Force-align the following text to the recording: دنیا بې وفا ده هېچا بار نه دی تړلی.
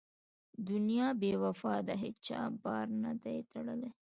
دنیا 0.69 1.07
بې 1.21 1.31
وفا 1.43 1.75
ده 1.87 1.95
هېچا 2.03 2.41
بار 2.63 2.87
نه 3.03 3.11
دی 3.23 3.37
تړلی. 3.51 3.91